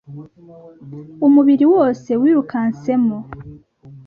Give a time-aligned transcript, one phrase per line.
[1.27, 3.17] umubiri wose wirukansemo